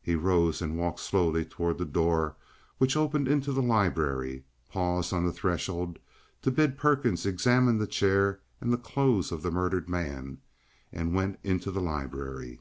He 0.00 0.14
rose 0.14 0.62
and 0.62 0.78
walked 0.78 1.00
slowly 1.00 1.44
towards 1.44 1.80
the 1.80 1.84
door 1.84 2.36
which 2.78 2.96
opened 2.96 3.26
into 3.26 3.50
the 3.52 3.60
library, 3.60 4.44
paused 4.68 5.12
on 5.12 5.24
the 5.26 5.32
threshold 5.32 5.98
to 6.42 6.52
bid 6.52 6.78
Perkins 6.78 7.26
examine 7.26 7.78
the 7.78 7.88
chair 7.88 8.38
and 8.60 8.72
the 8.72 8.78
clothes 8.78 9.32
of 9.32 9.42
the 9.42 9.50
murdered 9.50 9.88
man, 9.88 10.38
and 10.92 11.12
went 11.12 11.40
into 11.42 11.72
the 11.72 11.80
library. 11.82 12.60